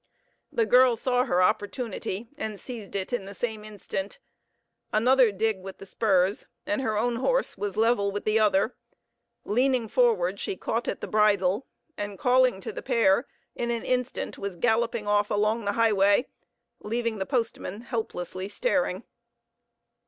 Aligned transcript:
The 0.51 0.65
girl 0.65 0.95
saw 0.95 1.25
her 1.25 1.43
opportunity, 1.43 2.27
and 2.35 2.59
seized 2.59 2.95
it 2.95 3.13
in 3.13 3.25
the 3.25 3.35
same 3.35 3.63
instant. 3.63 4.17
Another 4.91 5.31
dig 5.31 5.61
with 5.61 5.77
the 5.77 5.85
spurs, 5.85 6.47
and 6.65 6.81
her 6.81 6.97
own 6.97 7.17
horse 7.17 7.55
was 7.55 7.77
level 7.77 8.11
with 8.11 8.25
the 8.25 8.39
other; 8.39 8.73
leaning 9.45 9.87
forward 9.87 10.39
she 10.39 10.55
caught 10.55 10.87
at 10.87 11.01
the 11.01 11.07
bridle, 11.07 11.67
and 11.99 12.17
calling 12.17 12.59
to 12.61 12.73
the 12.73 12.81
pair, 12.81 13.27
in 13.53 13.69
an 13.69 13.83
instant 13.83 14.39
was 14.39 14.55
galloping 14.55 15.07
off 15.07 15.29
along 15.29 15.65
the 15.65 15.73
highway, 15.73 16.25
leaving 16.79 17.19
the 17.19 17.25
postman 17.27 17.81
helplessly 17.81 18.49
staring. 18.49 19.03